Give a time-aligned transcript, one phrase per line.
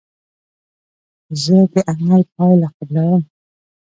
[1.43, 3.21] زه د عمل پایله قبلوم.